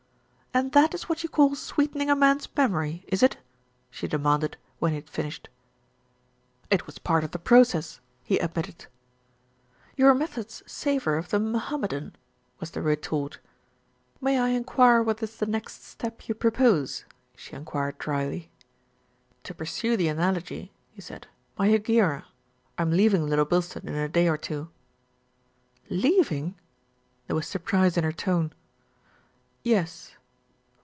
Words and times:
313 0.53 0.65
"And 0.65 0.73
that 0.73 0.93
is 0.93 1.07
what 1.07 1.23
you 1.23 1.29
call 1.29 1.55
sweetening 1.55 2.09
a 2.09 2.15
man's 2.15 2.49
mem 2.57 2.73
ory, 2.75 3.05
is 3.07 3.23
it?" 3.23 3.37
she 3.89 4.05
demanded, 4.05 4.57
when 4.79 4.91
he 4.91 4.97
had 4.97 5.09
finished. 5.09 5.47
"It 6.69 6.85
was 6.85 6.97
part 6.99 7.23
of 7.23 7.31
the 7.31 7.39
process," 7.39 8.01
he 8.21 8.37
admitted. 8.37 8.87
"Your 9.95 10.13
methods 10.13 10.61
savour 10.65 11.15
of 11.15 11.29
the 11.29 11.39
Mohammedan," 11.39 12.17
was 12.59 12.71
the 12.71 12.81
retort. 12.81 13.39
"May 14.19 14.37
I 14.39 14.49
enquire 14.49 15.01
what 15.01 15.23
is 15.23 15.37
the 15.37 15.45
next 15.45 15.85
step 15.85 16.27
you 16.27 16.35
propose?" 16.35 17.05
she 17.33 17.55
enquired 17.55 17.97
drily. 17.97 18.51
"To 19.45 19.53
pursue 19.53 19.95
the 19.95 20.09
analogy," 20.09 20.73
he 20.91 20.99
said, 20.99 21.27
"my 21.57 21.69
Hegira. 21.69 22.25
I 22.77 22.81
am 22.81 22.91
leaving 22.91 23.25
Little 23.25 23.45
Bilstead 23.45 23.85
in 23.85 23.95
a 23.95 24.09
day 24.09 24.27
or 24.27 24.37
two." 24.37 24.69
"Leaving!" 25.89 26.55
There 27.27 27.37
was 27.37 27.47
surprise 27.47 27.95
in 27.95 28.03
her 28.03 28.11
tone. 28.11 28.51
"Yes." 29.63 30.17